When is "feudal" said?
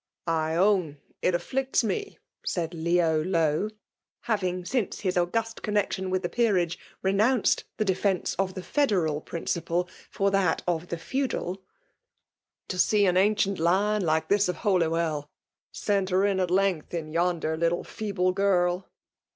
11.11-11.61